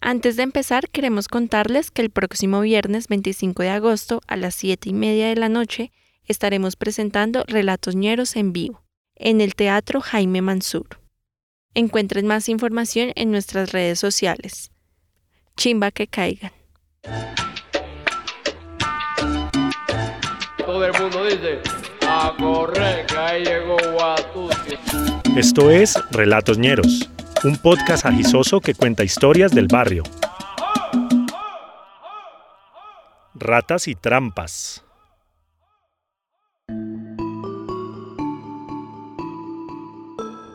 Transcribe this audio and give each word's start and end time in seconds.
Antes 0.00 0.36
de 0.36 0.44
empezar, 0.44 0.88
queremos 0.90 1.26
contarles 1.26 1.90
que 1.90 2.02
el 2.02 2.10
próximo 2.10 2.60
viernes 2.60 3.08
25 3.08 3.62
de 3.62 3.70
agosto 3.70 4.20
a 4.28 4.36
las 4.36 4.54
7 4.54 4.90
y 4.90 4.92
media 4.92 5.28
de 5.28 5.36
la 5.36 5.48
noche 5.48 5.92
estaremos 6.24 6.76
presentando 6.76 7.44
Relatos 7.48 7.96
Ñeros 7.96 8.36
en 8.36 8.52
vivo 8.52 8.84
en 9.16 9.40
el 9.40 9.56
Teatro 9.56 10.00
Jaime 10.00 10.40
Mansur. 10.42 11.00
Encuentren 11.74 12.26
más 12.26 12.48
información 12.48 13.12
en 13.16 13.32
nuestras 13.32 13.72
redes 13.72 13.98
sociales. 13.98 14.70
Chimba 15.56 15.90
que 15.90 16.06
caigan. 16.06 16.52
Todo 20.64 20.84
el 20.84 20.92
mundo 21.00 21.24
dice, 21.24 21.60
a 22.06 22.34
correr, 22.38 23.06
que 23.06 23.16
ahí 23.16 23.44
llegó 23.44 23.76
Esto 25.36 25.70
es 25.70 25.94
Relatos 26.10 26.58
Ñeros, 26.58 27.10
un 27.44 27.56
podcast 27.56 28.04
agisoso 28.04 28.60
que 28.60 28.74
cuenta 28.74 29.04
historias 29.04 29.52
del 29.52 29.68
barrio. 29.68 30.02
Ratas 33.34 33.86
y 33.86 33.94
trampas. 33.94 34.84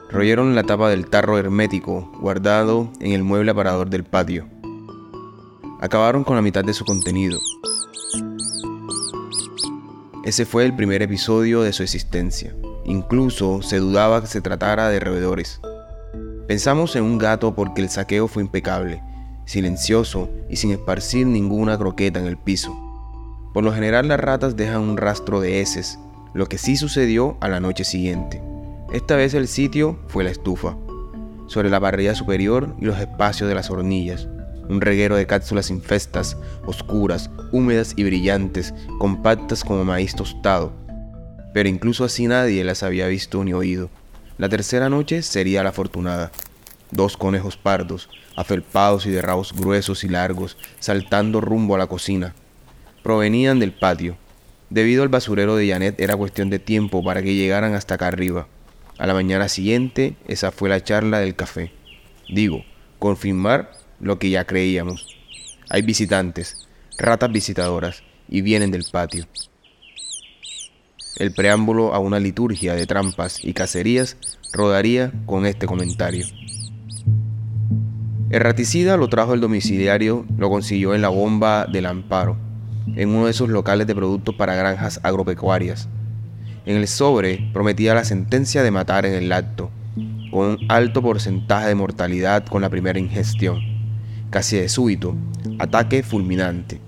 Royeron 0.10 0.56
la 0.56 0.64
tapa 0.64 0.90
del 0.90 1.10
tarro 1.10 1.38
hermético 1.38 2.12
guardado 2.20 2.92
en 3.00 3.14
el 3.14 3.24
mueble 3.24 3.52
aparador 3.52 3.90
del 3.90 4.04
patio. 4.04 4.48
Acabaron 5.80 6.24
con 6.24 6.36
la 6.36 6.42
mitad 6.42 6.64
de 6.64 6.74
su 6.74 6.86
contenido. 6.86 7.40
Ese 10.26 10.46
fue 10.46 10.66
el 10.66 10.76
primer 10.76 11.02
episodio 11.02 11.62
de 11.62 11.74
su 11.74 11.84
existencia. 11.84 12.56
Incluso 12.86 13.62
se 13.62 13.78
dudaba 13.78 14.22
que 14.22 14.28
se 14.28 14.42
tratara 14.42 14.90
de 14.90 15.00
roedores. 15.00 15.60
Pensamos 16.48 16.96
en 16.98 17.04
un 17.04 17.18
gato 17.18 17.56
porque 17.56 17.82
el 17.82 17.90
saqueo 17.90 18.28
fue 18.28 18.44
impecable, 18.44 19.02
silencioso 19.46 20.30
y 20.50 20.58
sin 20.58 20.72
esparcir 20.72 21.26
ninguna 21.26 21.78
croqueta 21.78 22.20
en 22.20 22.26
el 22.26 22.38
piso. 22.38 22.78
Por 23.54 23.64
lo 23.64 23.72
general 23.72 24.10
las 24.10 24.20
ratas 24.20 24.58
dejan 24.58 24.82
un 24.82 24.98
rastro 24.98 25.40
de 25.40 25.62
heces, 25.62 26.00
lo 26.34 26.48
que 26.48 26.58
sí 26.58 26.76
sucedió 26.76 27.38
a 27.40 27.48
la 27.48 27.60
noche 27.60 27.86
siguiente. 27.86 28.42
Esta 28.92 29.16
vez 29.16 29.34
el 29.34 29.48
sitio 29.48 30.00
fue 30.08 30.26
la 30.26 30.32
estufa, 30.32 30.76
sobre 31.48 31.70
la 31.70 31.80
parrilla 31.80 32.14
superior 32.14 32.76
y 32.80 32.86
los 32.86 33.00
espacios 33.00 33.48
de 33.48 33.56
las 33.56 33.70
hornillas, 33.70 34.28
un 34.70 34.82
reguero 34.82 35.16
de 35.16 35.28
cápsulas 35.28 35.70
infestas, 35.70 36.38
oscuras, 36.66 37.30
húmedas 37.52 37.94
y 37.96 38.04
brillantes, 38.04 38.74
compactas 39.00 39.64
como 39.64 39.86
maíz 39.86 40.16
tostado. 40.16 40.74
Pero 41.54 41.70
incluso 41.70 42.04
así 42.04 42.28
nadie 42.28 42.64
las 42.64 42.84
había 42.84 43.08
visto 43.08 43.44
ni 43.44 43.54
oído. 43.54 43.90
La 44.44 44.50
tercera 44.50 44.90
noche 44.90 45.22
sería 45.22 45.64
la 45.64 45.70
afortunada. 45.70 46.30
Dos 46.92 47.16
conejos 47.16 47.56
pardos, 47.56 48.10
afelpados 48.36 49.06
y 49.06 49.10
de 49.10 49.22
rabos 49.22 49.54
gruesos 49.54 50.04
y 50.04 50.10
largos, 50.10 50.58
saltando 50.82 51.40
rumbo 51.40 51.76
a 51.76 51.78
la 51.78 51.88
cocina. 51.88 52.36
Provenían 53.04 53.60
del 53.60 53.72
patio. 53.72 54.18
Debido 54.70 55.02
al 55.04 55.08
basurero 55.08 55.56
de 55.56 55.70
Janet 55.70 55.98
era 56.02 56.18
cuestión 56.18 56.50
de 56.50 56.60
tiempo 56.60 57.02
para 57.02 57.24
que 57.24 57.36
llegaran 57.36 57.74
hasta 57.74 57.96
acá 57.96 58.08
arriba. 58.08 58.50
A 58.98 59.08
la 59.08 59.14
mañana 59.14 59.48
siguiente, 59.48 60.18
esa 60.28 60.52
fue 60.52 60.68
la 60.68 60.84
charla 60.84 61.20
del 61.22 61.38
café. 61.38 61.72
Digo, 62.28 62.66
confirmar 63.00 63.72
lo 64.02 64.20
que 64.20 64.30
ya 64.30 64.44
creíamos. 64.44 65.08
Hay 65.70 65.84
visitantes, 65.84 66.68
ratas 66.98 67.32
visitadoras, 67.32 68.04
y 68.28 68.42
vienen 68.42 68.72
del 68.72 68.84
patio. 68.92 69.26
El 71.16 71.32
preámbulo 71.32 71.94
a 71.94 72.00
una 72.00 72.20
liturgia 72.20 72.74
de 72.74 72.88
trampas 72.88 73.44
y 73.44 73.54
cacerías 73.54 74.18
rodaría 74.52 75.12
con 75.28 75.46
este 75.46 75.68
comentario. 75.68 76.26
El 78.32 78.40
raticida 78.40 78.98
lo 78.98 79.10
trajo 79.10 79.36
el 79.36 79.40
domiciliario, 79.40 80.26
lo 80.40 80.50
consiguió 80.50 80.96
en 80.96 81.04
la 81.04 81.10
bomba 81.10 81.68
del 81.68 81.86
amparo, 81.86 82.36
en 82.96 83.10
uno 83.10 83.26
de 83.26 83.32
esos 83.32 83.50
locales 83.50 83.86
de 83.86 83.94
productos 83.94 84.34
para 84.34 84.56
granjas 84.56 85.00
agropecuarias. 85.04 85.88
En 86.66 86.78
el 86.78 86.88
sobre 86.88 87.48
prometía 87.54 87.94
la 87.94 88.06
sentencia 88.06 88.64
de 88.64 88.72
matar 88.72 89.06
en 89.06 89.14
el 89.14 89.32
acto, 89.32 89.70
con 90.32 90.48
un 90.48 90.60
alto 90.68 91.04
porcentaje 91.04 91.68
de 91.68 91.76
mortalidad 91.76 92.44
con 92.48 92.64
la 92.64 92.72
primera 92.72 92.98
ingestión, 92.98 93.60
casi 94.32 94.58
de 94.58 94.68
súbito, 94.68 95.16
ataque 95.60 96.02
fulminante. 96.02 96.82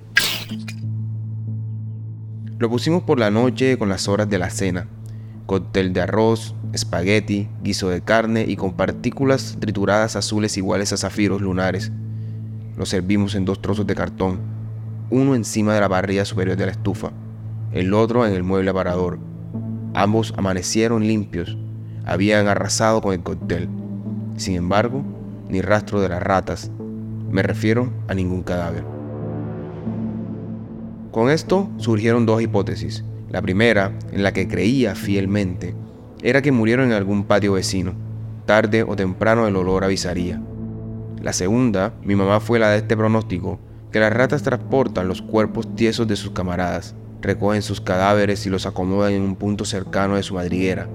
Lo 2.57 2.69
pusimos 2.69 3.03
por 3.03 3.19
la 3.19 3.31
noche 3.31 3.77
con 3.77 3.89
las 3.89 4.07
horas 4.07 4.29
de 4.29 4.39
la 4.39 4.49
cena, 4.49 4.87
cóctel 5.45 5.93
de 5.93 6.01
arroz, 6.01 6.55
espagueti, 6.73 7.49
guiso 7.63 7.89
de 7.89 8.01
carne 8.01 8.45
y 8.47 8.55
con 8.55 8.73
partículas 8.73 9.57
trituradas 9.59 10.15
azules 10.15 10.57
iguales 10.57 10.93
a 10.93 10.97
zafiros 10.97 11.41
lunares. 11.41 11.91
Lo 12.77 12.85
servimos 12.85 13.35
en 13.35 13.45
dos 13.45 13.61
trozos 13.61 13.85
de 13.87 13.95
cartón, 13.95 14.39
uno 15.09 15.35
encima 15.35 15.73
de 15.73 15.81
la 15.81 15.89
parrilla 15.89 16.25
superior 16.25 16.57
de 16.57 16.65
la 16.65 16.71
estufa, 16.71 17.11
el 17.71 17.93
otro 17.93 18.25
en 18.25 18.33
el 18.33 18.43
mueble 18.43 18.69
aparador 18.69 19.19
Ambos 19.95 20.33
amanecieron 20.35 21.07
limpios, 21.07 21.57
habían 22.05 22.49
arrasado 22.49 23.01
con 23.01 23.13
el 23.13 23.23
cóctel. 23.23 23.69
Sin 24.35 24.55
embargo, 24.55 25.05
ni 25.47 25.61
rastro 25.61 26.01
de 26.01 26.09
las 26.09 26.21
ratas. 26.21 26.69
Me 27.31 27.41
refiero 27.41 27.93
a 28.09 28.13
ningún 28.13 28.43
cadáver. 28.43 28.94
Con 31.15 31.29
esto 31.29 31.69
surgieron 31.77 32.25
dos 32.25 32.41
hipótesis. 32.41 33.05
La 33.29 33.41
primera, 33.41 33.97
en 34.11 34.21
la 34.21 34.33
que 34.33 34.49
creía 34.49 34.95
fielmente, 34.95 35.73
era 36.21 36.41
que 36.41 36.51
murieron 36.51 36.87
en 36.87 36.91
algún 36.91 37.23
patio 37.23 37.53
vecino. 37.53 37.93
Tarde 38.45 38.83
o 38.83 38.97
temprano 38.97 39.47
el 39.47 39.55
olor 39.55 39.85
avisaría. 39.85 40.41
La 41.21 41.31
segunda, 41.31 41.93
mi 42.03 42.17
mamá 42.17 42.41
fue 42.41 42.59
la 42.59 42.69
de 42.71 42.79
este 42.79 42.97
pronóstico, 42.97 43.61
que 43.93 44.01
las 44.01 44.11
ratas 44.11 44.43
transportan 44.43 45.07
los 45.07 45.21
cuerpos 45.21 45.73
tiesos 45.73 46.05
de 46.05 46.17
sus 46.17 46.31
camaradas 46.31 46.95
recogen 47.21 47.61
sus 47.61 47.79
cadáveres 47.79 48.45
y 48.45 48.49
los 48.49 48.65
acomodan 48.65 49.13
en 49.13 49.21
un 49.21 49.37
punto 49.37 49.63
cercano 49.63 50.17
de 50.17 50.23
su 50.23 50.33
madriguera, 50.33 50.89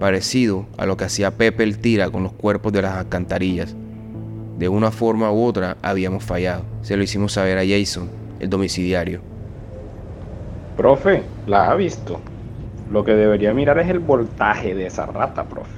parecido 0.00 0.66
a 0.76 0.86
lo 0.86 0.96
que 0.96 1.04
hacía 1.04 1.36
Pepe 1.36 1.62
el 1.62 1.78
Tira 1.78 2.10
con 2.10 2.24
los 2.24 2.32
cuerpos 2.32 2.72
de 2.72 2.82
las 2.82 2.96
alcantarillas. 2.96 3.76
De 4.58 4.68
una 4.68 4.90
forma 4.90 5.30
u 5.30 5.44
otra 5.44 5.76
habíamos 5.82 6.24
fallado. 6.24 6.64
Se 6.82 6.96
lo 6.96 7.04
hicimos 7.04 7.34
saber 7.34 7.58
a 7.58 7.64
Jason, 7.64 8.10
el 8.40 8.50
domiciliario. 8.50 9.31
Profe, 10.76 11.22
la 11.46 11.70
ha 11.70 11.74
visto. 11.74 12.18
Lo 12.90 13.04
que 13.04 13.12
debería 13.12 13.52
mirar 13.52 13.78
es 13.78 13.88
el 13.88 13.98
voltaje 13.98 14.74
de 14.74 14.86
esa 14.86 15.04
rata, 15.04 15.44
profe. 15.44 15.70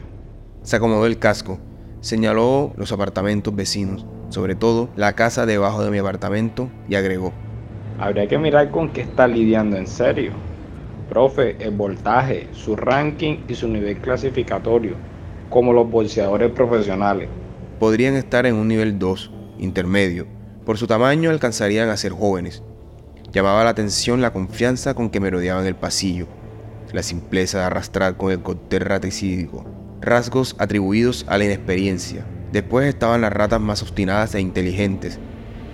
Se 0.62 0.76
acomodó 0.76 1.06
el 1.06 1.18
casco, 1.18 1.58
señaló 2.00 2.72
los 2.76 2.92
apartamentos 2.92 3.54
vecinos, 3.54 4.06
sobre 4.28 4.54
todo 4.54 4.88
la 4.94 5.14
casa 5.14 5.46
debajo 5.46 5.84
de 5.84 5.90
mi 5.90 5.98
apartamento, 5.98 6.70
y 6.88 6.94
agregó. 6.94 7.32
Habría 7.98 8.28
que 8.28 8.38
mirar 8.38 8.70
con 8.70 8.90
qué 8.90 9.00
está 9.00 9.26
lidiando 9.26 9.76
en 9.76 9.88
serio. 9.88 10.30
Profe, 11.08 11.56
el 11.58 11.72
voltaje, 11.72 12.48
su 12.52 12.76
ranking 12.76 13.38
y 13.48 13.54
su 13.54 13.68
nivel 13.68 13.98
clasificatorio, 13.98 14.94
como 15.50 15.72
los 15.72 15.90
bolseadores 15.90 16.52
profesionales. 16.52 17.28
Podrían 17.80 18.14
estar 18.14 18.46
en 18.46 18.54
un 18.54 18.68
nivel 18.68 18.98
2, 18.98 19.30
intermedio. 19.58 20.26
Por 20.64 20.78
su 20.78 20.86
tamaño 20.86 21.30
alcanzarían 21.30 21.88
a 21.88 21.96
ser 21.96 22.12
jóvenes. 22.12 22.62
Llamaba 23.34 23.64
la 23.64 23.70
atención 23.70 24.20
la 24.20 24.32
confianza 24.32 24.94
con 24.94 25.10
que 25.10 25.18
merodeaban 25.18 25.66
el 25.66 25.74
pasillo, 25.74 26.28
la 26.92 27.02
simpleza 27.02 27.58
de 27.58 27.64
arrastrar 27.64 28.16
con 28.16 28.30
el 28.30 28.40
cóctel 28.40 28.82
raticídico, 28.82 29.64
rasgos 30.00 30.54
atribuidos 30.60 31.24
a 31.26 31.36
la 31.36 31.46
inexperiencia. 31.46 32.24
Después 32.52 32.86
estaban 32.86 33.22
las 33.22 33.32
ratas 33.32 33.60
más 33.60 33.82
obstinadas 33.82 34.36
e 34.36 34.40
inteligentes, 34.40 35.18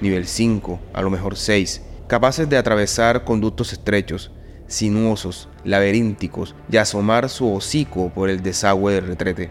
nivel 0.00 0.26
5, 0.26 0.81
a 0.94 1.03
lo 1.03 1.10
mejor 1.10 1.37
6, 1.37 1.82
capaces 2.06 2.48
de 2.48 2.56
atravesar 2.56 3.25
conductos 3.25 3.75
estrechos, 3.75 4.31
sinuosos, 4.66 5.50
laberínticos 5.62 6.54
y 6.72 6.78
asomar 6.78 7.28
su 7.28 7.53
hocico 7.53 8.09
por 8.09 8.31
el 8.31 8.42
desagüe 8.42 8.94
del 8.94 9.06
retrete. 9.06 9.50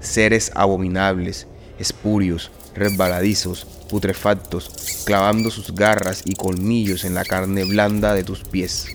Seres 0.00 0.50
abominables, 0.56 1.46
espurios, 1.78 2.50
resbaladizos, 2.76 3.64
putrefactos, 3.88 5.02
clavando 5.04 5.50
sus 5.50 5.74
garras 5.74 6.22
y 6.24 6.34
colmillos 6.34 7.04
en 7.04 7.14
la 7.14 7.24
carne 7.24 7.64
blanda 7.64 8.14
de 8.14 8.24
tus 8.24 8.44
pies. 8.44 8.86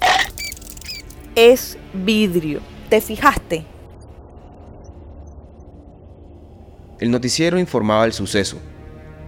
Es 1.35 1.77
vidrio. 1.93 2.61
¿Te 2.89 3.01
fijaste? 3.01 3.65
El 6.99 7.09
noticiero 7.09 7.57
informaba 7.57 8.05
el 8.05 8.13
suceso, 8.13 8.59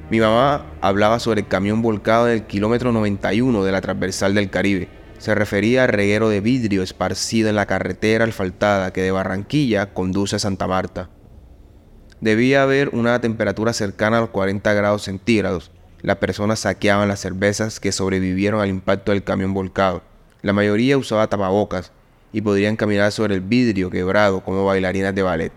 mi 0.10 0.20
mamá 0.20 0.66
hablaba 0.82 1.20
sobre 1.20 1.42
el 1.42 1.48
camión 1.48 1.82
volcado 1.82 2.26
del 2.26 2.46
kilómetro 2.46 2.92
91 2.92 3.64
de 3.64 3.72
la 3.72 3.82
transversal 3.82 4.36
del 4.36 4.50
Caribe. 4.50 4.88
Se 5.18 5.34
refería 5.34 5.86
al 5.86 5.90
reguero 5.90 6.30
de 6.30 6.42
vidrio 6.42 6.84
esparcido 6.84 7.50
en 7.50 7.56
la 7.56 7.66
carretera 7.66 8.26
asfaltada 8.26 8.92
que 8.92 9.02
de 9.02 9.12
Barranquilla 9.12 9.94
conduce 9.94 10.36
a 10.36 10.40
Santa 10.40 10.68
Marta. 10.68 11.10
Debía 12.24 12.64
haber 12.64 12.88
una 12.96 13.20
temperatura 13.20 13.74
cercana 13.74 14.18
a 14.18 14.22
los 14.22 14.30
40 14.30 14.72
grados 14.72 15.02
centígrados. 15.02 15.72
Las 16.02 16.16
personas 16.20 16.60
saqueaban 16.60 17.10
las 17.10 17.20
cervezas 17.20 17.82
que 17.82 17.92
sobrevivieron 17.92 18.62
al 18.62 18.70
impacto 18.70 19.12
del 19.12 19.26
camión 19.26 19.54
volcado. 19.54 20.04
La 20.42 20.54
mayoría 20.54 20.98
usaba 20.98 21.28
tapabocas 21.28 21.92
y 22.32 22.40
podrían 22.40 22.78
caminar 22.78 23.12
sobre 23.12 23.36
el 23.36 23.42
vidrio 23.42 23.90
quebrado 23.90 24.40
como 24.40 24.64
bailarinas 24.64 25.14
de 25.14 25.22
ballet. 25.22 25.52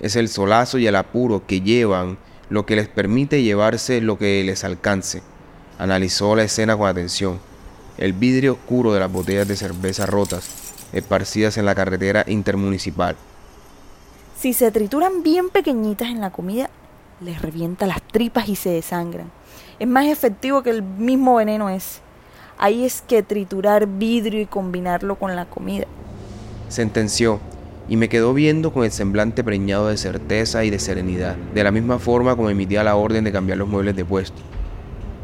Es 0.00 0.16
el 0.16 0.28
solazo 0.28 0.78
y 0.78 0.88
el 0.88 0.96
apuro 0.96 1.46
que 1.46 1.60
llevan 1.60 2.18
lo 2.48 2.66
que 2.66 2.74
les 2.74 2.88
permite 2.88 3.44
llevarse 3.44 4.00
lo 4.00 4.18
que 4.18 4.42
les 4.42 4.64
alcance. 4.64 5.22
Analizó 5.78 6.34
la 6.34 6.42
escena 6.42 6.76
con 6.76 6.88
atención. 6.88 7.38
El 7.98 8.14
vidrio 8.14 8.54
oscuro 8.54 8.92
de 8.92 8.98
las 8.98 9.12
botellas 9.12 9.46
de 9.46 9.54
cerveza 9.54 10.06
rotas, 10.06 10.50
esparcidas 10.92 11.56
en 11.56 11.66
la 11.66 11.76
carretera 11.76 12.24
intermunicipal. 12.26 13.14
Si 14.40 14.54
se 14.54 14.70
trituran 14.70 15.22
bien 15.22 15.50
pequeñitas 15.50 16.08
en 16.08 16.22
la 16.22 16.30
comida, 16.30 16.70
les 17.20 17.42
revienta 17.42 17.86
las 17.86 18.00
tripas 18.00 18.48
y 18.48 18.56
se 18.56 18.70
desangran. 18.70 19.30
Es 19.78 19.86
más 19.86 20.06
efectivo 20.06 20.62
que 20.62 20.70
el 20.70 20.82
mismo 20.82 21.34
veneno 21.34 21.68
es. 21.68 22.00
Ahí 22.56 22.86
es 22.86 23.02
que 23.02 23.22
triturar 23.22 23.86
vidrio 23.86 24.40
y 24.40 24.46
combinarlo 24.46 25.16
con 25.16 25.36
la 25.36 25.44
comida. 25.44 25.84
Sentenció, 26.70 27.38
y 27.86 27.98
me 27.98 28.08
quedó 28.08 28.32
viendo 28.32 28.72
con 28.72 28.84
el 28.84 28.92
semblante 28.92 29.44
preñado 29.44 29.88
de 29.88 29.98
certeza 29.98 30.64
y 30.64 30.70
de 30.70 30.78
serenidad, 30.78 31.36
de 31.36 31.62
la 31.62 31.70
misma 31.70 31.98
forma 31.98 32.34
como 32.34 32.48
emitía 32.48 32.82
la 32.82 32.96
orden 32.96 33.24
de 33.24 33.32
cambiar 33.32 33.58
los 33.58 33.68
muebles 33.68 33.94
de 33.94 34.06
puesto. 34.06 34.40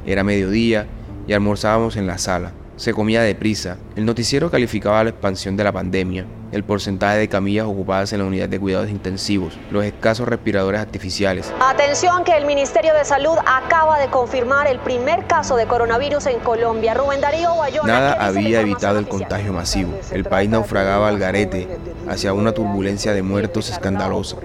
Era 0.05 0.25
mediodía 0.25 0.89
y 1.27 1.33
almorzábamos 1.33 1.97
en 1.97 2.07
la 2.07 2.19
sala. 2.19 2.53
Se 2.77 2.93
comía 2.93 3.23
deprisa. 3.23 3.79
El 3.97 4.05
noticiero 4.05 4.51
calificaba 4.51 5.03
la 5.03 5.09
expansión 5.09 5.57
de 5.57 5.65
la 5.65 5.73
pandemia, 5.73 6.27
el 6.53 6.63
porcentaje 6.63 7.17
de 7.17 7.27
camillas 7.27 7.65
ocupadas 7.65 8.13
en 8.13 8.19
la 8.19 8.27
unidad 8.27 8.51
de 8.51 8.61
cuidados 8.61 8.91
intensivos, 8.91 9.59
los 9.71 9.83
escasos 9.83 10.29
respiradores 10.29 10.79
artificiales. 10.79 11.51
Atención 11.59 12.23
que 12.23 12.37
el 12.37 12.45
Ministerio 12.45 12.93
de 12.93 13.07
Salud 13.07 13.37
acaba 13.47 13.99
de 13.99 14.09
confirmar 14.09 14.67
el 14.67 14.79
primer 14.79 15.27
caso 15.27 15.57
de 15.57 15.67
coronavirus 15.67 16.27
en 16.27 16.39
Colombia. 16.41 16.93
Rubén 16.93 17.23
Darío 17.23 17.57
Bayona. 17.57 17.93
Nada 17.93 18.27
había 18.27 18.61
evitado 18.61 18.99
el 18.99 19.09
contagio 19.09 19.55
masivo. 19.55 19.99
El 20.13 20.25
país 20.25 20.51
naufragaba 20.51 21.09
al 21.09 21.19
garete 21.19 21.69
hacia 22.09 22.35
una 22.35 22.53
turbulencia 22.53 23.15
de 23.15 23.23
muertos 23.23 23.71
escandalosa. 23.71 24.37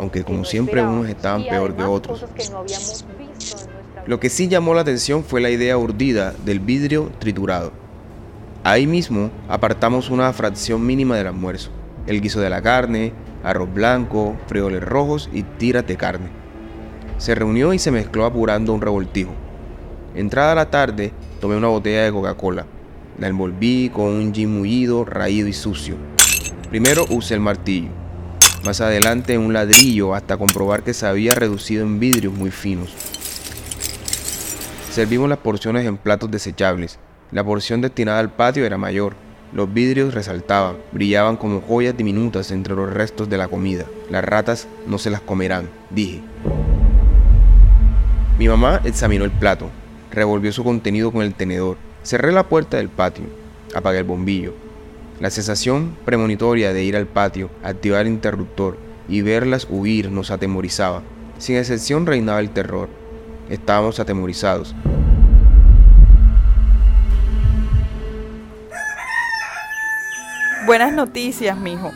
Aunque 0.00 0.24
como 0.24 0.44
siempre 0.44 0.82
unos 0.82 1.08
estaban 1.08 1.44
peor 1.44 1.76
que 1.76 1.84
otros. 1.84 2.24
Lo 4.06 4.20
que 4.20 4.28
sí 4.28 4.48
llamó 4.48 4.74
la 4.74 4.82
atención 4.82 5.24
fue 5.24 5.40
la 5.40 5.48
idea 5.48 5.78
urdida 5.78 6.34
del 6.44 6.60
vidrio 6.60 7.10
triturado. 7.18 7.72
Ahí 8.62 8.86
mismo 8.86 9.30
apartamos 9.48 10.10
una 10.10 10.30
fracción 10.34 10.84
mínima 10.84 11.16
del 11.16 11.28
almuerzo, 11.28 11.70
el 12.06 12.20
guiso 12.20 12.38
de 12.40 12.50
la 12.50 12.60
carne, 12.60 13.14
arroz 13.42 13.72
blanco, 13.72 14.36
frijoles 14.46 14.82
rojos 14.82 15.30
y 15.32 15.42
tiras 15.42 15.86
de 15.86 15.96
carne. 15.96 16.28
Se 17.16 17.34
reunió 17.34 17.72
y 17.72 17.78
se 17.78 17.90
mezcló 17.90 18.26
apurando 18.26 18.74
un 18.74 18.82
revoltijo. 18.82 19.32
Entrada 20.14 20.54
la 20.54 20.70
tarde, 20.70 21.12
tomé 21.40 21.56
una 21.56 21.68
botella 21.68 22.04
de 22.04 22.12
Coca-Cola. 22.12 22.66
La 23.18 23.28
envolví 23.28 23.88
con 23.88 24.08
un 24.08 24.34
gin 24.34 24.54
mullido, 24.54 25.06
raído 25.06 25.48
y 25.48 25.54
sucio. 25.54 25.96
Primero 26.68 27.06
usé 27.08 27.34
el 27.34 27.40
martillo, 27.40 27.88
más 28.66 28.82
adelante 28.82 29.38
un 29.38 29.54
ladrillo 29.54 30.14
hasta 30.14 30.36
comprobar 30.36 30.82
que 30.82 30.92
se 30.92 31.06
había 31.06 31.32
reducido 31.32 31.84
en 31.84 31.98
vidrios 31.98 32.34
muy 32.34 32.50
finos. 32.50 33.13
Servimos 34.94 35.28
las 35.28 35.38
porciones 35.38 35.84
en 35.86 35.96
platos 35.96 36.30
desechables. 36.30 37.00
La 37.32 37.42
porción 37.42 37.80
destinada 37.80 38.20
al 38.20 38.30
patio 38.30 38.64
era 38.64 38.78
mayor. 38.78 39.16
Los 39.52 39.74
vidrios 39.74 40.14
resaltaban, 40.14 40.76
brillaban 40.92 41.36
como 41.36 41.62
joyas 41.62 41.96
diminutas 41.96 42.52
entre 42.52 42.76
los 42.76 42.88
restos 42.92 43.28
de 43.28 43.36
la 43.36 43.48
comida. 43.48 43.86
Las 44.08 44.24
ratas 44.24 44.68
no 44.86 44.98
se 44.98 45.10
las 45.10 45.20
comerán, 45.20 45.68
dije. 45.90 46.22
Mi 48.38 48.46
mamá 48.46 48.82
examinó 48.84 49.24
el 49.24 49.32
plato, 49.32 49.68
revolvió 50.12 50.52
su 50.52 50.62
contenido 50.62 51.10
con 51.10 51.22
el 51.22 51.34
tenedor. 51.34 51.76
Cerré 52.04 52.30
la 52.30 52.48
puerta 52.48 52.76
del 52.76 52.88
patio, 52.88 53.24
apagué 53.74 53.98
el 53.98 54.04
bombillo. 54.04 54.54
La 55.18 55.30
sensación 55.30 55.96
premonitoria 56.04 56.72
de 56.72 56.84
ir 56.84 56.96
al 56.96 57.06
patio, 57.06 57.50
activar 57.64 58.02
el 58.02 58.12
interruptor 58.12 58.78
y 59.08 59.22
verlas 59.22 59.66
huir 59.68 60.12
nos 60.12 60.30
atemorizaba. 60.30 61.02
Sin 61.38 61.56
excepción 61.56 62.06
reinaba 62.06 62.38
el 62.38 62.50
terror. 62.50 62.88
Estábamos 63.48 64.00
atemorizados. 64.00 64.74
Buenas 70.66 70.92
noticias, 70.94 71.58
mijo. 71.58 71.92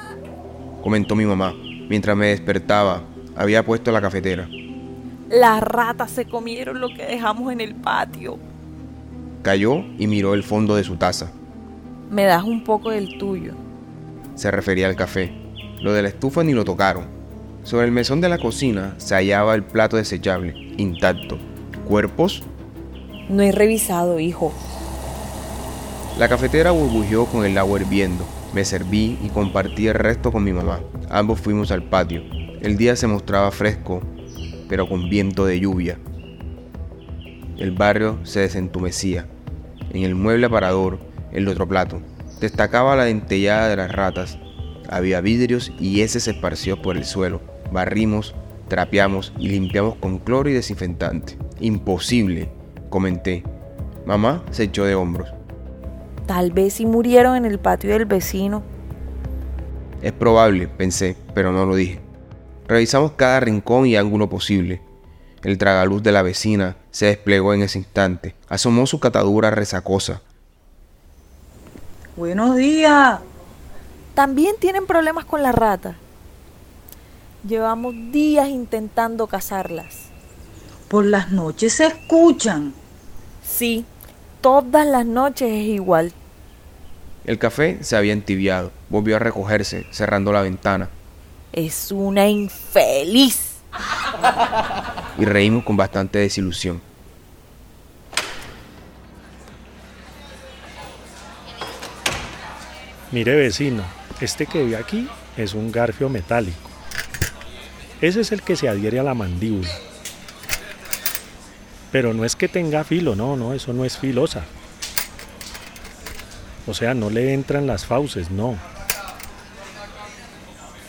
Comentó 0.83 1.17
mi 1.17 1.25
mamá. 1.25 1.55
Mientras 1.89 2.15
me 2.17 2.27
despertaba, 2.27 3.03
había 3.35 3.65
puesto 3.65 3.91
la 3.91 4.03
cafetera. 4.03 4.47
Las 5.31 5.63
ratas 5.63 6.11
se 6.11 6.27
comieron 6.27 6.81
lo 6.81 6.89
que 6.89 7.07
dejamos 7.07 7.51
en 7.51 7.63
el 7.63 7.75
patio. 7.75 8.39
Cayó 9.43 9.85
y 9.99 10.07
miró 10.07 10.35
el 10.35 10.43
fondo 10.43 10.77
de 10.77 10.85
su 10.85 10.97
taza. 10.97 11.31
Me 12.11 12.25
das 12.25 12.45
un 12.45 12.63
poco 12.63 12.91
del 12.91 13.17
tuyo. 13.17 13.55
Se 14.35 14.51
refería 14.51 14.87
al 14.87 14.97
café. 14.97 15.33
Lo 15.81 15.93
de 15.93 16.03
la 16.03 16.09
estufa 16.09 16.45
ni 16.45 16.53
lo 16.53 16.65
tocaron. 16.65 17.18
Sobre 17.63 17.87
el 17.87 17.93
mesón 17.93 18.21
de 18.21 18.29
la 18.29 18.39
cocina 18.39 18.95
se 18.99 19.15
hallaba 19.15 19.55
el 19.55 19.63
plato 19.63 19.97
desechable, 19.97 20.55
intacto. 20.77 21.39
¿Cuerpos? 21.87 22.43
No 23.29 23.43
he 23.43 23.53
revisado, 23.53 24.19
hijo. 24.21 24.53
La 26.19 26.29
cafetera 26.29 26.71
burbujeó 26.71 27.27
con 27.27 27.45
el 27.45 27.59
agua 27.59 27.81
hirviendo. 27.81 28.27
Me 28.53 28.65
serví 28.65 29.19
y 29.23 29.29
compartí 29.29 29.87
el 29.87 29.95
resto 29.95 30.33
con 30.33 30.43
mi 30.43 30.53
mamá. 30.53 30.81
Ambos 31.11 31.41
fuimos 31.41 31.71
al 31.71 31.83
patio. 31.83 32.23
El 32.61 32.77
día 32.77 32.97
se 32.97 33.07
mostraba 33.07 33.51
fresco, 33.51 34.03
pero 34.69 34.89
con 34.89 35.09
viento 35.09 35.45
de 35.45 35.61
lluvia. 35.61 35.99
El 37.59 37.73
barrio 37.73 38.19
se 38.25 38.41
desentumecía. 38.41 39.27
En 39.91 40.03
el 40.03 40.15
mueble 40.15 40.47
aparador, 40.47 40.99
el 41.33 41.47
otro 41.49 41.69
plato, 41.69 42.01
destacaba 42.41 42.97
la 42.97 43.05
dentellada 43.05 43.69
de 43.69 43.77
las 43.77 43.93
ratas. 43.93 44.39
Había 44.89 45.21
vidrios 45.21 45.71
y 45.79 46.01
ese 46.01 46.19
se 46.19 46.31
esparció 46.31 46.81
por 46.81 46.97
el 46.97 47.05
suelo. 47.05 47.43
Barrimos, 47.71 48.35
trapeamos 48.69 49.33
y 49.39 49.49
limpiamos 49.49 49.97
con 49.97 50.19
cloro 50.19 50.49
y 50.49 50.55
desinfectante. 50.55 51.37
Imposible, 51.61 52.51
comenté. 52.89 53.45
Mamá 54.07 54.43
se 54.51 54.65
echó 54.65 54.85
de 54.85 54.95
hombros. 54.95 55.29
Tal 56.27 56.53
vez 56.53 56.75
si 56.75 56.87
murieron 56.87 57.37
en 57.37 57.45
el 57.45 57.59
patio 57.59 57.91
del 57.91 58.07
vecino. 58.07 58.63
Es 60.01 60.13
probable, 60.13 60.69
pensé, 60.69 61.17
pero 61.35 61.53
no 61.53 61.67
lo 61.67 61.75
dije. 61.75 62.01
Revisamos 62.67 63.13
cada 63.13 63.41
rincón 63.41 63.87
y 63.87 63.97
ángulo 63.97 64.29
posible. 64.31 64.81
El 65.43 65.59
tragaluz 65.59 66.03
de 66.03 66.13
la 66.13 66.23
vecina 66.23 66.77
se 66.91 67.07
desplegó 67.07 67.53
en 67.53 67.63
ese 67.63 67.79
instante. 67.79 68.35
Asomó 68.49 68.87
su 68.87 69.01
catadura 69.01 69.51
resacosa. 69.51 70.23
Buenos 72.17 72.57
días. 72.57 73.21
También 74.19 74.57
tienen 74.59 74.85
problemas 74.85 75.27
con 75.27 75.45
la 75.45 75.53
rata. 75.53 75.95
Llevamos 77.47 77.95
días 78.11 78.49
intentando 78.49 79.29
cazarlas. 79.29 80.09
Por 80.89 81.05
las 81.05 81.31
noches 81.31 81.75
se 81.75 81.87
escuchan. 81.87 82.75
Sí, 83.45 83.85
todas 84.41 84.85
las 84.89 85.07
noches 85.07 85.49
es 85.49 85.67
igual. 85.69 86.13
El 87.27 87.39
café 87.39 87.79
se 87.85 87.95
había 87.95 88.13
entibiado. 88.13 88.73
Volvió 88.89 89.15
a 89.15 89.21
recogerse, 89.21 89.87
cerrando 89.93 90.33
la 90.33 90.43
ventana. 90.43 90.89
Es 91.53 91.93
una 91.93 92.29
infeliz. 92.29 93.59
Y 95.17 95.27
reímos 95.27 95.63
con 95.63 95.77
bastante 95.77 96.19
desilusión. 96.19 96.81
Mire 103.13 103.37
vecino, 103.37 103.85
este 104.21 104.47
que 104.47 104.65
ve 104.65 104.77
aquí 104.77 105.09
es 105.37 105.55
un 105.55 105.71
garfio 105.71 106.09
metálico. 106.09 106.69
Ese 108.01 108.21
es 108.21 108.33
el 108.33 108.43
que 108.43 108.57
se 108.57 108.69
adhiere 108.69 108.99
a 108.99 109.03
la 109.03 109.15
mandíbula. 109.15 109.71
Pero 111.91 112.13
no 112.15 112.25
es 112.25 112.37
que 112.37 112.49
tenga 112.49 112.85
filo, 112.85 113.17
no, 113.17 113.37
no, 113.37 113.55
eso 113.55 113.73
no 113.73 113.85
es 113.85 113.99
filosa. 113.99 114.45
O 116.67 116.75
sea, 116.75 116.95
no 116.95 117.11
le 117.11 117.33
entran 117.33 117.67
las 117.67 117.87
fauces, 117.87 118.31
no. 118.31 118.57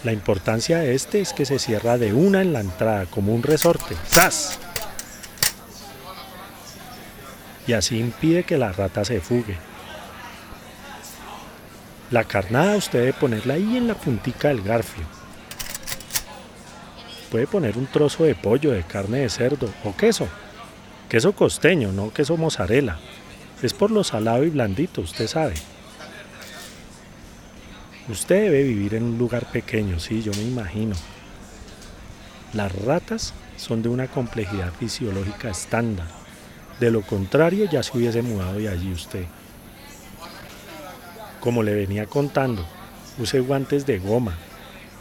La 0.03 0.13
importancia 0.13 0.79
de 0.79 0.93
este 0.93 1.21
es 1.21 1.33
que 1.33 1.45
se 1.45 1.59
cierra 1.59 1.97
de 1.97 2.13
una 2.13 2.41
en 2.41 2.53
la 2.53 2.61
entrada, 2.61 3.05
como 3.05 3.33
un 3.33 3.43
resorte. 3.43 3.95
¡Sas! 4.07 4.59
Y 7.65 7.73
así 7.73 7.99
impide 7.99 8.43
que 8.43 8.57
la 8.57 8.71
rata 8.71 9.05
se 9.05 9.21
fugue. 9.21 9.57
La 12.11 12.23
carnada 12.23 12.75
usted 12.75 12.99
debe 12.99 13.13
ponerla 13.13 13.53
ahí 13.53 13.77
en 13.77 13.87
la 13.87 13.93
puntica 13.93 14.47
del 14.47 14.63
garfio. 14.63 15.03
Puede 17.31 17.45
poner 17.45 17.77
un 17.77 17.85
trozo 17.85 18.23
de 18.23 18.33
pollo, 18.33 18.71
de 18.71 18.83
carne 18.83 19.19
de 19.19 19.29
cerdo 19.29 19.69
o 19.83 19.95
queso. 19.95 20.27
Queso 21.07 21.33
costeño, 21.33 21.91
no 21.91 22.11
queso 22.11 22.35
mozzarella. 22.35 22.97
Es 23.61 23.73
por 23.73 23.91
lo 23.91 24.03
salado 24.03 24.43
y 24.43 24.49
blandito, 24.49 25.01
usted 25.01 25.27
sabe. 25.27 25.53
Usted 28.07 28.45
debe 28.45 28.63
vivir 28.63 28.95
en 28.95 29.03
un 29.03 29.17
lugar 29.19 29.45
pequeño, 29.51 29.99
sí, 29.99 30.23
yo 30.23 30.31
me 30.33 30.41
imagino. 30.41 30.95
Las 32.53 32.73
ratas 32.73 33.35
son 33.55 33.83
de 33.83 33.89
una 33.89 34.07
complejidad 34.07 34.73
fisiológica 34.73 35.51
estándar. 35.51 36.07
De 36.79 36.89
lo 36.89 37.03
contrario, 37.03 37.69
ya 37.69 37.83
se 37.83 37.95
hubiese 37.95 38.23
mudado 38.23 38.57
de 38.57 38.69
allí 38.69 38.91
usted. 38.91 39.25
Como 41.39 41.63
le 41.63 41.73
venía 41.73 42.05
contando, 42.05 42.65
use 43.17 43.39
guantes 43.39 43.85
de 43.85 43.99
goma. 43.99 44.35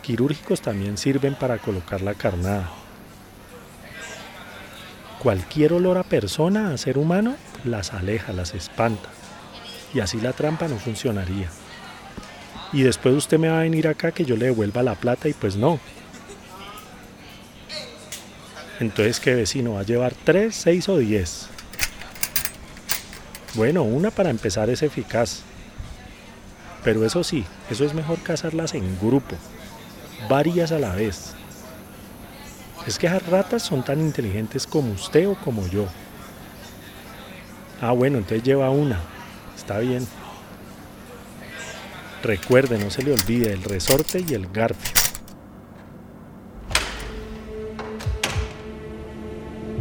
Quirúrgicos 0.02 0.60
también 0.62 0.96
sirven 0.96 1.34
para 1.34 1.58
colocar 1.58 2.00
la 2.00 2.14
carnada. 2.14 2.70
Cualquier 5.18 5.72
olor 5.72 5.98
a 5.98 6.04
persona, 6.04 6.72
a 6.72 6.78
ser 6.78 6.96
humano, 6.96 7.34
las 7.64 7.92
aleja, 7.92 8.32
las 8.32 8.54
espanta. 8.54 9.08
Y 9.92 10.00
así 10.00 10.20
la 10.20 10.32
trampa 10.32 10.68
no 10.68 10.76
funcionaría. 10.78 11.50
Y 12.72 12.82
después 12.82 13.14
usted 13.14 13.38
me 13.38 13.48
va 13.48 13.58
a 13.58 13.62
venir 13.62 13.88
acá 13.88 14.12
que 14.12 14.24
yo 14.24 14.36
le 14.36 14.46
devuelva 14.46 14.82
la 14.82 14.94
plata 14.94 15.28
y 15.28 15.32
pues 15.32 15.56
no. 15.56 15.80
Entonces, 18.78 19.18
¿qué 19.18 19.34
vecino? 19.34 19.74
¿Va 19.74 19.80
a 19.80 19.84
llevar 19.84 20.14
tres, 20.24 20.54
seis 20.54 20.88
o 20.88 20.98
diez? 20.98 21.48
Bueno, 23.54 23.82
una 23.82 24.12
para 24.12 24.30
empezar 24.30 24.70
es 24.70 24.82
eficaz. 24.82 25.42
Pero 26.88 27.04
eso 27.04 27.22
sí, 27.22 27.44
eso 27.68 27.84
es 27.84 27.92
mejor 27.92 28.18
cazarlas 28.22 28.72
en 28.72 28.98
grupo, 28.98 29.36
varias 30.26 30.72
a 30.72 30.78
la 30.78 30.94
vez. 30.94 31.34
Es 32.86 32.98
que 32.98 33.08
esas 33.08 33.26
ratas 33.26 33.62
son 33.62 33.84
tan 33.84 34.00
inteligentes 34.00 34.66
como 34.66 34.92
usted 34.92 35.28
o 35.28 35.34
como 35.34 35.66
yo. 35.66 35.84
Ah, 37.82 37.92
bueno, 37.92 38.16
entonces 38.16 38.42
lleva 38.42 38.70
una. 38.70 39.00
Está 39.54 39.80
bien. 39.80 40.08
Recuerde, 42.22 42.78
no 42.78 42.90
se 42.90 43.02
le 43.02 43.12
olvide 43.12 43.52
el 43.52 43.64
resorte 43.64 44.24
y 44.26 44.32
el 44.32 44.46
garfio. 44.50 44.94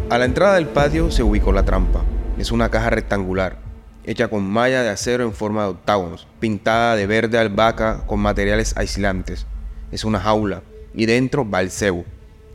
A 0.10 0.18
la 0.18 0.26
entrada 0.26 0.56
del 0.56 0.68
patio 0.68 1.10
se 1.10 1.24
ubicó 1.24 1.54
la 1.54 1.64
trampa. 1.64 2.04
Es 2.38 2.52
una 2.52 2.68
caja 2.70 2.90
rectangular, 2.90 3.60
hecha 4.08 4.30
con 4.30 4.50
malla 4.50 4.82
de 4.82 4.90
acero 4.90 5.26
en 5.26 5.34
forma 5.34 5.64
de 5.64 5.70
octágonos, 5.70 6.28
pintada 6.40 6.96
de 6.96 7.06
verde 7.06 7.38
albahaca 7.38 8.06
con 8.08 8.22
materiales 8.22 8.76
aislantes. 8.78 9.46
Es 9.92 10.06
una 10.06 10.20
jaula 10.20 10.64
y 10.96 11.06
dentro 11.06 11.48
va 11.48 11.62
el 11.62 11.70
cebo, 11.70 12.06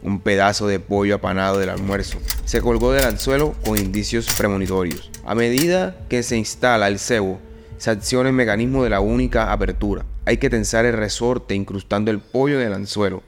un 0.03 0.21
pedazo 0.21 0.67
de 0.67 0.81
pollo 0.81 1.17
apanado 1.17 1.59
del 1.59 1.69
almuerzo. 1.69 2.19
Se 2.47 2.63
colgó 2.63 2.93
del 2.93 3.05
anzuelo 3.05 3.55
con 3.65 3.79
indicios 3.79 4.27
premonitorios. 4.37 5.11
A 5.27 5.35
medida 5.35 5.95
que 6.09 6.23
se 6.23 6.39
instala 6.39 6.89
el 6.89 6.99
cebo, 6.99 7.39
se 7.77 7.91
acciona 7.91 8.31
el 8.31 8.35
mecanismo 8.35 8.83
de 8.83 8.91
la 8.91 9.01
única 9.01 9.53
apertura. 9.53 10.07
Hay 10.25 10.39
que 10.39 10.51
tensar 10.51 10.87
el 10.87 10.95
resorte 10.95 11.55
incrustando 11.55 12.11
el 12.11 12.21
pollo 12.21 12.61
en 12.61 12.67
el 12.69 12.73
anzuelo. 12.73 13.23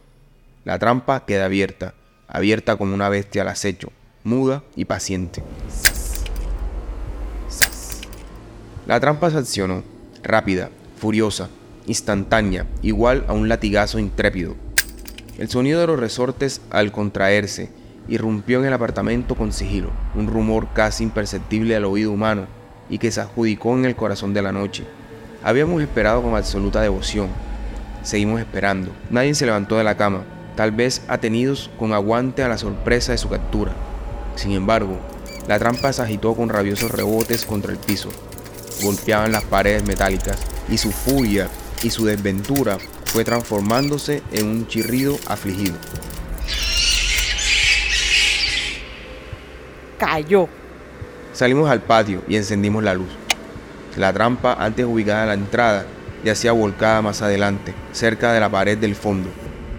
La 0.64 0.78
trampa 0.78 1.26
queda 1.26 1.44
abierta, 1.44 1.92
abierta 2.26 2.76
como 2.76 2.94
una 2.94 3.10
bestia 3.10 3.42
al 3.42 3.48
acecho, 3.48 3.92
muda 4.22 4.62
y 4.76 4.86
paciente. 4.86 5.42
La 8.86 9.00
trampa 9.00 9.30
se 9.30 9.38
accionó, 9.38 9.82
rápida, 10.22 10.68
furiosa, 10.98 11.48
instantánea, 11.86 12.66
igual 12.82 13.24
a 13.28 13.32
un 13.32 13.48
latigazo 13.48 13.98
intrépido. 13.98 14.56
El 15.38 15.48
sonido 15.48 15.80
de 15.80 15.86
los 15.86 15.98
resortes 15.98 16.60
al 16.70 16.92
contraerse 16.92 17.70
irrumpió 18.08 18.60
en 18.60 18.66
el 18.66 18.74
apartamento 18.74 19.36
con 19.36 19.52
sigilo, 19.52 19.88
un 20.14 20.26
rumor 20.26 20.68
casi 20.74 21.02
imperceptible 21.02 21.74
al 21.74 21.86
oído 21.86 22.12
humano 22.12 22.46
y 22.90 22.98
que 22.98 23.10
se 23.10 23.22
adjudicó 23.22 23.74
en 23.74 23.86
el 23.86 23.96
corazón 23.96 24.34
de 24.34 24.42
la 24.42 24.52
noche. 24.52 24.84
Habíamos 25.42 25.80
esperado 25.82 26.22
con 26.22 26.36
absoluta 26.36 26.82
devoción. 26.82 27.28
Seguimos 28.02 28.38
esperando. 28.38 28.90
Nadie 29.08 29.34
se 29.34 29.46
levantó 29.46 29.78
de 29.78 29.84
la 29.84 29.96
cama, 29.96 30.24
tal 30.56 30.72
vez 30.72 31.02
atenidos 31.08 31.70
con 31.78 31.94
aguante 31.94 32.42
a 32.42 32.48
la 32.48 32.58
sorpresa 32.58 33.12
de 33.12 33.18
su 33.18 33.30
captura. 33.30 33.72
Sin 34.36 34.52
embargo, 34.52 34.98
la 35.48 35.58
trampa 35.58 35.90
se 35.92 36.02
agitó 36.02 36.34
con 36.34 36.50
rabiosos 36.50 36.90
rebotes 36.90 37.46
contra 37.46 37.72
el 37.72 37.78
piso, 37.78 38.10
golpeaban 38.82 39.32
las 39.32 39.44
paredes 39.44 39.84
metálicas 39.84 40.38
y 40.68 40.78
su 40.78 40.90
furia 40.90 41.48
y 41.82 41.90
su 41.90 42.06
desventura 42.06 42.78
fue 43.06 43.24
transformándose 43.24 44.22
en 44.32 44.48
un 44.48 44.66
chirrido 44.66 45.16
afligido. 45.26 45.76
Cayó. 49.98 50.48
Salimos 51.32 51.70
al 51.70 51.82
patio 51.82 52.22
y 52.28 52.36
encendimos 52.36 52.82
la 52.82 52.94
luz. 52.94 53.08
La 53.96 54.12
trampa, 54.12 54.54
antes 54.54 54.84
ubicada 54.84 55.24
a 55.24 55.26
la 55.26 55.34
entrada, 55.34 55.86
yacía 56.24 56.52
volcada 56.52 57.02
más 57.02 57.22
adelante, 57.22 57.74
cerca 57.92 58.32
de 58.32 58.40
la 58.40 58.50
pared 58.50 58.76
del 58.76 58.96
fondo. 58.96 59.30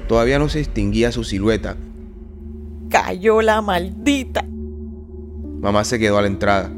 Todavía 0.07 0.39
no 0.39 0.47
se 0.47 0.59
distinguía 0.59 1.11
su 1.11 1.23
silueta. 1.23 1.75
Cayó 2.89 3.41
la 3.41 3.61
maldita. 3.61 4.45
Mamá 5.59 5.83
se 5.83 5.99
quedó 5.99 6.17
a 6.17 6.21
la 6.21 6.27
entrada, 6.27 6.71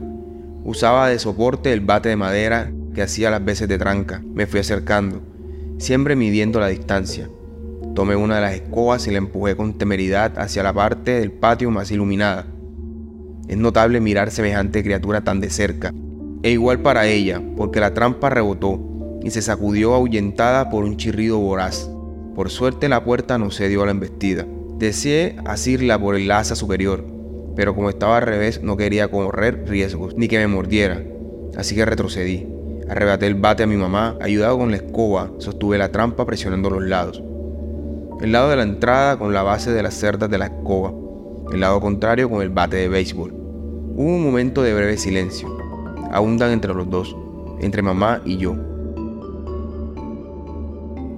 Usaba 0.68 1.08
de 1.08 1.18
soporte 1.18 1.72
el 1.72 1.80
bate 1.80 2.10
de 2.10 2.18
madera 2.18 2.74
que 2.94 3.02
hacía 3.02 3.32
las 3.32 3.46
veces 3.46 3.70
de 3.70 3.78
tranca. 3.78 4.22
Me 4.34 4.48
fui 4.48 4.60
acercando, 4.60 5.22
siempre 5.78 6.18
midiendo 6.18 6.60
la 6.60 6.68
distancia. 6.68 7.30
Tomé 7.96 8.18
una 8.18 8.36
de 8.36 8.42
las 8.42 8.54
escobas 8.56 9.08
y 9.08 9.12
la 9.12 9.20
empujé 9.20 9.56
con 9.56 9.78
temeridad 9.78 10.38
hacia 10.38 10.64
la 10.64 10.74
parte 10.74 11.22
del 11.22 11.32
patio 11.32 11.72
más 11.72 11.90
iluminada. 11.90 12.48
Es 13.48 13.56
notable 13.56 14.02
mirar 14.02 14.30
semejante 14.30 14.84
criatura 14.84 15.22
tan 15.22 15.40
de 15.40 15.50
cerca. 15.50 15.94
E 16.44 16.52
igual 16.52 16.82
para 16.82 17.08
ella, 17.08 17.42
porque 17.56 17.80
la 17.80 17.94
trampa 17.94 18.30
rebotó 18.30 18.78
y 19.24 19.32
se 19.32 19.42
sacudió 19.42 19.96
ahuyentada 19.96 20.70
por 20.70 20.84
un 20.84 20.98
chirrido 20.98 21.40
voraz. 21.40 21.90
Por 22.36 22.50
suerte 22.50 22.90
la 22.90 23.06
puerta 23.06 23.38
no 23.38 23.52
se 23.52 23.70
dio 23.70 23.84
a 23.84 23.86
la 23.86 23.92
embestida. 23.92 24.46
Deseé 24.78 25.38
asirla 25.46 25.98
por 25.98 26.16
el 26.16 26.30
superior, 26.44 27.06
pero 27.58 27.74
como 27.74 27.90
estaba 27.90 28.18
al 28.18 28.24
revés 28.24 28.62
no 28.62 28.78
quería 28.78 29.10
correr 29.10 29.68
riesgos 29.68 30.16
ni 30.16 30.28
que 30.28 30.38
me 30.38 30.46
mordiera, 30.46 31.04
así 31.58 31.76
que 31.76 31.86
retrocedí. 31.86 32.48
Arrebaté 32.88 33.26
el 33.26 33.34
bate 33.34 33.64
a 33.64 33.68
mi 33.68 33.76
mamá, 33.76 34.16
ayudado 34.22 34.60
con 34.60 34.70
la 34.70 34.78
escoba, 34.78 35.32
sostuve 35.40 35.80
la 35.80 35.92
trampa 35.92 36.24
presionando 36.28 36.70
los 36.70 36.84
lados. 36.84 37.22
El 38.22 38.32
lado 38.32 38.52
de 38.52 38.58
la 38.58 38.64
entrada 38.64 39.18
con 39.18 39.34
la 39.34 39.42
base 39.42 39.72
de 39.72 39.82
las 39.82 39.96
cerdas 39.96 40.30
de 40.30 40.38
la 40.38 40.46
escoba, 40.46 40.94
el 41.52 41.60
lado 41.60 41.82
contrario 41.82 42.30
con 42.30 42.44
el 42.44 42.50
bate 42.50 42.78
de 42.78 42.90
béisbol. 42.90 43.32
Hubo 43.32 44.08
un 44.08 44.24
momento 44.24 44.62
de 44.62 44.76
breve 44.76 44.96
silencio. 44.98 45.50
Abundan 46.12 46.52
entre 46.52 46.76
los 46.76 46.88
dos, 46.88 47.18
entre 47.60 47.82
mamá 47.82 48.22
y 48.24 48.38
yo. 48.38 48.56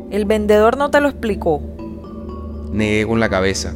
El 0.09 0.23
vendedor 0.23 0.77
no 0.77 0.89
te 0.89 1.01
lo 1.01 1.09
explicó. 1.09 1.61
Negué 2.71 3.05
con 3.05 3.19
la 3.19 3.29
cabeza, 3.29 3.75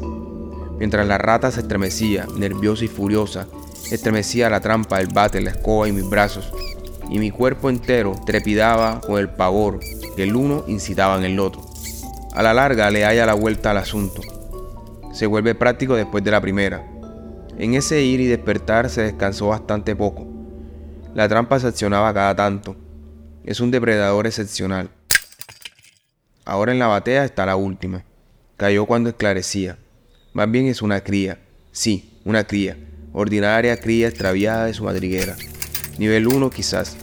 Mientras 0.83 1.07
la 1.07 1.17
rata 1.17 1.49
se 1.49 1.61
estremecía, 1.61 2.27
nerviosa 2.35 2.83
y 2.83 2.89
furiosa, 2.89 3.47
estremecía 3.89 4.49
la 4.49 4.59
trampa, 4.59 4.99
el 4.99 5.07
bate, 5.07 5.39
la 5.39 5.51
escoba 5.51 5.87
y 5.87 5.93
mis 5.93 6.09
brazos, 6.09 6.51
y 7.09 7.19
mi 7.19 7.31
cuerpo 7.31 7.69
entero 7.69 8.19
trepidaba 8.25 8.99
con 8.99 9.17
el 9.17 9.29
pavor 9.29 9.79
que 10.17 10.23
el 10.23 10.35
uno 10.35 10.65
incitaba 10.67 11.17
en 11.17 11.23
el 11.23 11.39
otro. 11.39 11.65
A 12.33 12.43
la 12.43 12.53
larga 12.53 12.91
le 12.91 13.05
haya 13.05 13.25
la 13.25 13.33
vuelta 13.33 13.71
al 13.71 13.77
asunto. 13.77 14.21
Se 15.13 15.25
vuelve 15.25 15.55
práctico 15.55 15.95
después 15.95 16.21
de 16.21 16.31
la 16.31 16.41
primera. 16.41 16.85
En 17.57 17.75
ese 17.75 18.01
ir 18.01 18.19
y 18.19 18.27
despertar 18.27 18.89
se 18.89 19.03
descansó 19.03 19.47
bastante 19.47 19.95
poco. 19.95 20.27
La 21.15 21.29
trampa 21.29 21.61
se 21.61 21.67
accionaba 21.67 22.13
cada 22.13 22.35
tanto. 22.35 22.75
Es 23.45 23.61
un 23.61 23.71
depredador 23.71 24.27
excepcional. 24.27 24.89
Ahora 26.43 26.73
en 26.73 26.79
la 26.79 26.87
batea 26.87 27.23
está 27.23 27.45
la 27.45 27.55
última. 27.55 28.03
Cayó 28.57 28.85
cuando 28.85 29.07
esclarecía. 29.07 29.77
Más 30.33 30.49
bien 30.49 30.65
es 30.65 30.81
una 30.81 31.01
cría. 31.01 31.39
Sí, 31.71 32.19
una 32.25 32.43
cría. 32.45 32.77
Ordinaria 33.13 33.77
cría 33.77 34.07
extraviada 34.07 34.65
de 34.65 34.73
su 34.73 34.83
madriguera. 34.83 35.35
Nivel 35.99 36.27
1 36.27 36.49
quizás. 36.49 36.97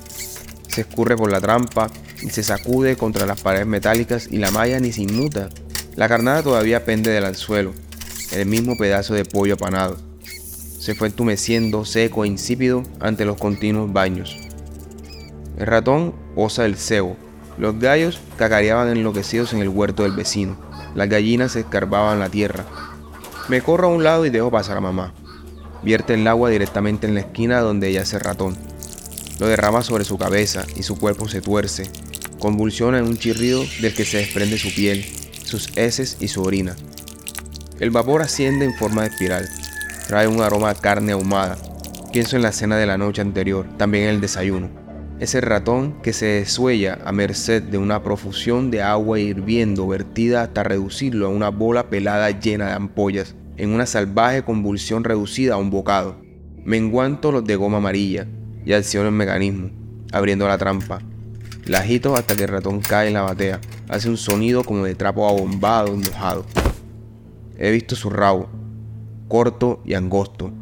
Se 0.68 0.80
escurre 0.80 1.16
por 1.16 1.30
la 1.30 1.40
trampa 1.40 1.88
y 2.22 2.30
se 2.30 2.42
sacude 2.42 2.96
contra 2.96 3.26
las 3.26 3.40
paredes 3.40 3.66
metálicas 3.66 4.28
y 4.30 4.38
la 4.38 4.50
malla 4.50 4.80
ni 4.80 4.92
se 4.92 5.02
inmuta. 5.02 5.48
La 5.94 6.08
carnada 6.08 6.42
todavía 6.42 6.84
pende 6.84 7.10
del 7.10 7.24
anzuelo, 7.24 7.72
el 8.32 8.46
mismo 8.46 8.76
pedazo 8.76 9.14
de 9.14 9.24
pollo 9.24 9.54
apanado. 9.54 9.98
Se 10.80 10.94
fue 10.94 11.08
entumeciendo, 11.08 11.84
seco 11.84 12.24
e 12.24 12.28
insípido 12.28 12.82
ante 12.98 13.24
los 13.24 13.36
continuos 13.36 13.92
baños. 13.92 14.36
El 15.56 15.66
ratón 15.66 16.14
osa 16.34 16.64
el 16.64 16.76
cebo. 16.76 17.16
Los 17.58 17.78
gallos 17.78 18.18
cacareaban 18.38 18.88
enloquecidos 18.88 19.52
en 19.52 19.60
el 19.60 19.68
huerto 19.68 20.02
del 20.02 20.12
vecino. 20.12 20.56
Las 20.94 21.08
gallinas 21.08 21.54
escarbaban 21.54 22.18
la 22.18 22.30
tierra. 22.30 22.64
Me 23.50 23.62
corro 23.62 23.88
a 23.88 23.90
un 23.90 24.04
lado 24.04 24.24
y 24.24 24.30
dejo 24.30 24.48
pasar 24.48 24.76
a 24.76 24.80
mamá. 24.80 25.12
Vierte 25.82 26.14
el 26.14 26.24
agua 26.28 26.50
directamente 26.50 27.08
en 27.08 27.14
la 27.14 27.20
esquina 27.22 27.58
donde 27.58 27.88
ella 27.88 28.02
hace 28.02 28.16
ratón. 28.20 28.56
Lo 29.40 29.48
derrama 29.48 29.82
sobre 29.82 30.04
su 30.04 30.18
cabeza 30.18 30.64
y 30.76 30.84
su 30.84 30.96
cuerpo 30.96 31.26
se 31.26 31.40
tuerce. 31.40 31.90
Convulsiona 32.38 32.98
en 32.98 33.06
un 33.06 33.18
chirrido 33.18 33.64
del 33.80 33.92
que 33.92 34.04
se 34.04 34.18
desprende 34.18 34.56
su 34.56 34.72
piel, 34.72 35.04
sus 35.42 35.76
heces 35.76 36.18
y 36.20 36.28
su 36.28 36.44
orina. 36.44 36.76
El 37.80 37.90
vapor 37.90 38.22
asciende 38.22 38.66
en 38.66 38.74
forma 38.76 39.02
de 39.02 39.08
espiral. 39.08 39.48
Trae 40.06 40.28
un 40.28 40.40
aroma 40.42 40.70
a 40.70 40.76
carne 40.76 41.10
ahumada. 41.10 41.58
Pienso 42.12 42.36
en 42.36 42.42
la 42.42 42.52
cena 42.52 42.76
de 42.76 42.86
la 42.86 42.98
noche 42.98 43.20
anterior, 43.20 43.66
también 43.78 44.04
en 44.04 44.10
el 44.10 44.20
desayuno. 44.20 44.70
Ese 45.18 45.40
ratón 45.40 46.00
que 46.02 46.12
se 46.12 46.26
desuella 46.26 47.00
a 47.04 47.10
merced 47.10 47.64
de 47.64 47.78
una 47.78 48.04
profusión 48.04 48.70
de 48.70 48.82
agua 48.82 49.18
hirviendo 49.18 49.88
vertida 49.88 50.42
hasta 50.42 50.62
reducirlo 50.62 51.26
a 51.26 51.30
una 51.30 51.48
bola 51.48 51.90
pelada 51.90 52.30
llena 52.30 52.68
de 52.68 52.74
ampollas 52.74 53.34
en 53.56 53.70
una 53.70 53.86
salvaje 53.86 54.42
convulsión 54.42 55.04
reducida 55.04 55.54
a 55.54 55.58
un 55.58 55.70
bocado. 55.70 56.16
Me 56.64 56.76
enguanto 56.76 57.32
los 57.32 57.44
de 57.44 57.56
goma 57.56 57.78
amarilla 57.78 58.26
y 58.64 58.72
acciono 58.72 59.08
el 59.08 59.14
mecanismo, 59.14 59.70
abriendo 60.12 60.46
la 60.46 60.58
trampa. 60.58 61.00
La 61.66 61.78
agito 61.78 62.16
hasta 62.16 62.36
que 62.36 62.44
el 62.44 62.48
ratón 62.48 62.80
cae 62.80 63.08
en 63.08 63.14
la 63.14 63.22
batea. 63.22 63.60
Hace 63.88 64.08
un 64.08 64.16
sonido 64.16 64.64
como 64.64 64.84
de 64.84 64.94
trapo 64.94 65.28
abombado 65.28 65.94
y 65.94 65.98
mojado. 65.98 66.44
He 67.58 67.70
visto 67.70 67.96
su 67.96 68.10
rabo, 68.10 68.48
corto 69.28 69.82
y 69.84 69.94
angosto, 69.94 70.52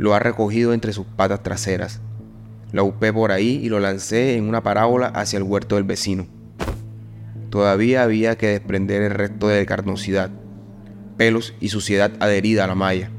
lo 0.00 0.14
ha 0.14 0.18
recogido 0.18 0.72
entre 0.72 0.94
sus 0.94 1.04
patas 1.04 1.42
traseras. 1.42 2.00
Lo 2.72 2.86
upé 2.86 3.12
por 3.12 3.32
ahí 3.32 3.60
y 3.62 3.68
lo 3.68 3.80
lancé 3.80 4.34
en 4.34 4.48
una 4.48 4.62
parábola 4.62 5.08
hacia 5.08 5.36
el 5.36 5.42
huerto 5.42 5.74
del 5.74 5.84
vecino. 5.84 6.26
Todavía 7.50 8.02
había 8.02 8.38
que 8.38 8.46
desprender 8.46 9.02
el 9.02 9.10
resto 9.10 9.48
de 9.48 9.66
carnosidad, 9.66 10.30
pelos 11.20 11.52
y 11.60 11.68
suciedad 11.68 12.12
adherida 12.18 12.64
a 12.64 12.66
la 12.66 12.74
malla. 12.74 13.10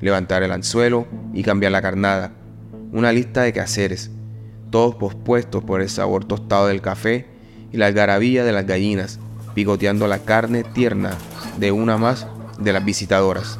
Levantar 0.00 0.42
el 0.42 0.50
anzuelo 0.50 1.06
y 1.32 1.44
cambiar 1.44 1.70
la 1.70 1.80
carnada. 1.80 2.32
Una 2.90 3.12
lista 3.12 3.42
de 3.42 3.52
quehaceres, 3.52 4.10
todos 4.70 4.96
pospuestos 4.96 5.62
por 5.62 5.80
el 5.80 5.88
sabor 5.88 6.24
tostado 6.24 6.66
del 6.66 6.80
café 6.80 7.28
y 7.70 7.76
la 7.76 7.86
algarabía 7.86 8.42
de 8.42 8.50
las 8.50 8.66
gallinas, 8.66 9.20
picoteando 9.54 10.08
la 10.08 10.18
carne 10.18 10.64
tierna 10.64 11.16
de 11.60 11.70
una 11.70 11.96
más 11.96 12.26
de 12.58 12.72
las 12.72 12.84
visitadoras. 12.84 13.56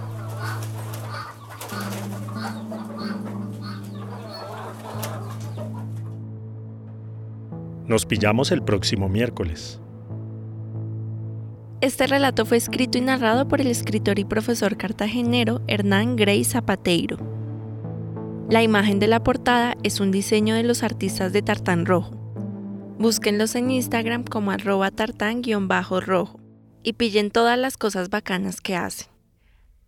Nos 7.87 8.07
pillamos 8.07 8.51
el 8.51 8.65
próximo 8.65 9.09
miércoles. 9.09 9.79
Este 11.83 12.07
relato 12.07 12.47
fue 12.47 12.59
escrito 12.59 12.97
y 12.97 13.01
narrado 13.01 13.49
por 13.49 13.61
el 13.61 13.67
escritor 13.67 14.21
y 14.21 14.25
profesor 14.25 14.77
cartagenero 14.77 15.63
Hernán 15.67 16.15
Grey 16.15 16.45
Zapateiro. 16.45 17.19
La 18.49 18.63
imagen 18.63 19.01
de 19.01 19.09
la 19.09 19.25
portada 19.25 19.75
es 19.83 19.99
un 19.99 20.13
diseño 20.13 20.55
de 20.55 20.63
los 20.63 20.85
artistas 20.85 21.33
de 21.33 21.43
Tartán 21.43 21.85
Rojo. 21.85 22.13
Búsquenlos 23.01 23.57
en 23.57 23.73
Instagram 23.73 24.23
como 24.23 24.53
arroba 24.53 24.93
tartán-rojo 24.93 26.39
y 26.85 26.93
pillen 26.93 27.33
todas 27.33 27.59
las 27.59 27.77
cosas 27.77 28.11
bacanas 28.11 28.61
que 28.61 28.77
hacen. 28.77 29.09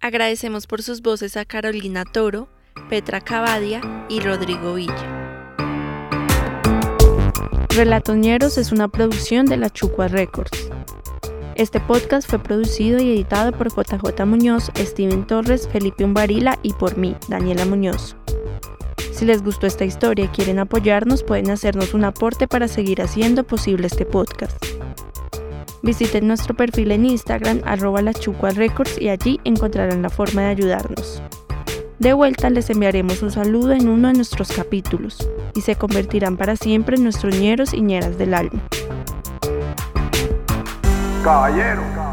Agradecemos 0.00 0.66
por 0.66 0.82
sus 0.82 1.00
voces 1.00 1.36
a 1.36 1.44
Carolina 1.44 2.04
Toro, 2.04 2.48
Petra 2.90 3.20
Cavadia 3.20 3.80
y 4.08 4.18
Rodrigo 4.18 4.74
Villa. 4.74 5.52
Relatoñeros 7.68 8.58
es 8.58 8.72
una 8.72 8.88
producción 8.88 9.46
de 9.46 9.58
la 9.58 9.70
Chucua 9.70 10.08
Records. 10.08 10.70
Este 11.56 11.78
podcast 11.78 12.28
fue 12.28 12.40
producido 12.40 13.00
y 13.00 13.12
editado 13.12 13.52
por 13.52 13.68
JJ 13.68 14.24
Muñoz, 14.26 14.72
Steven 14.76 15.24
Torres, 15.24 15.68
Felipe 15.68 16.04
Umbarila 16.04 16.58
y 16.64 16.72
por 16.72 16.96
mí, 16.96 17.14
Daniela 17.28 17.64
Muñoz. 17.64 18.16
Si 19.12 19.24
les 19.24 19.40
gustó 19.40 19.68
esta 19.68 19.84
historia 19.84 20.24
y 20.24 20.28
quieren 20.28 20.58
apoyarnos, 20.58 21.22
pueden 21.22 21.52
hacernos 21.52 21.94
un 21.94 22.04
aporte 22.04 22.48
para 22.48 22.66
seguir 22.66 23.00
haciendo 23.00 23.44
posible 23.44 23.86
este 23.86 24.04
podcast. 24.04 24.64
Visiten 25.82 26.26
nuestro 26.26 26.56
perfil 26.56 26.90
en 26.90 27.04
Instagram, 27.04 27.60
arroba 27.64 28.00
y 28.02 29.08
allí 29.08 29.40
encontrarán 29.44 30.02
la 30.02 30.10
forma 30.10 30.42
de 30.42 30.48
ayudarnos. 30.48 31.22
De 32.00 32.14
vuelta 32.14 32.50
les 32.50 32.68
enviaremos 32.68 33.22
un 33.22 33.30
saludo 33.30 33.72
en 33.72 33.88
uno 33.88 34.08
de 34.08 34.14
nuestros 34.14 34.50
capítulos 34.50 35.30
y 35.54 35.60
se 35.60 35.76
convertirán 35.76 36.36
para 36.36 36.56
siempre 36.56 36.96
en 36.96 37.04
nuestros 37.04 37.38
ñeros 37.38 37.72
y 37.74 37.80
ñeras 37.80 38.18
del 38.18 38.34
alma. 38.34 38.60
Caballero. 41.24 42.03